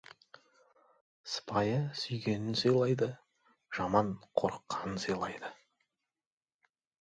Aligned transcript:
Сыпайы 1.33 1.75
сүйгенін 2.03 2.57
сыйлайды, 2.61 3.09
жаман 3.81 4.09
қорыққанын 4.41 4.97
сыйлайды. 5.05 5.53